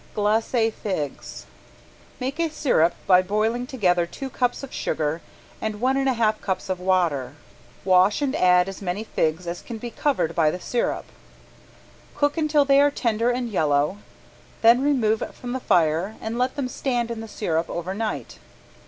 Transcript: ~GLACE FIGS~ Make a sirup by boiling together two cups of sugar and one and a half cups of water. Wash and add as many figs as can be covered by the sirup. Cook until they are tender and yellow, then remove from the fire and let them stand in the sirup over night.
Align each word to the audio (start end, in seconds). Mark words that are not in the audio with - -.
~GLACE 0.15 0.71
FIGS~ 0.81 1.45
Make 2.19 2.39
a 2.39 2.49
sirup 2.49 2.95
by 3.05 3.21
boiling 3.21 3.67
together 3.67 4.07
two 4.07 4.31
cups 4.31 4.63
of 4.63 4.73
sugar 4.73 5.21
and 5.61 5.79
one 5.79 5.95
and 5.95 6.09
a 6.09 6.13
half 6.13 6.41
cups 6.41 6.69
of 6.69 6.79
water. 6.79 7.33
Wash 7.85 8.19
and 8.19 8.35
add 8.35 8.67
as 8.67 8.81
many 8.81 9.03
figs 9.03 9.45
as 9.45 9.61
can 9.61 9.77
be 9.77 9.91
covered 9.91 10.33
by 10.33 10.49
the 10.49 10.59
sirup. 10.59 11.05
Cook 12.15 12.35
until 12.35 12.65
they 12.65 12.81
are 12.81 12.89
tender 12.89 13.29
and 13.29 13.47
yellow, 13.49 13.99
then 14.63 14.81
remove 14.81 15.21
from 15.35 15.51
the 15.51 15.59
fire 15.59 16.15
and 16.19 16.35
let 16.35 16.55
them 16.55 16.67
stand 16.67 17.11
in 17.11 17.21
the 17.21 17.27
sirup 17.27 17.69
over 17.69 17.93
night. 17.93 18.39